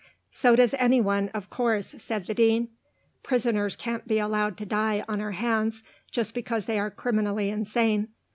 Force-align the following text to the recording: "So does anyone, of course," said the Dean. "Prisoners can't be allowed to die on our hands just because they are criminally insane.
"So 0.31 0.55
does 0.55 0.73
anyone, 0.79 1.29
of 1.29 1.51
course," 1.51 1.89
said 1.99 2.25
the 2.25 2.33
Dean. 2.33 2.69
"Prisoners 3.21 3.75
can't 3.75 4.07
be 4.07 4.17
allowed 4.17 4.57
to 4.57 4.65
die 4.65 5.05
on 5.07 5.21
our 5.21 5.33
hands 5.33 5.83
just 6.09 6.33
because 6.33 6.65
they 6.65 6.79
are 6.79 6.89
criminally 6.89 7.51
insane. 7.51 8.07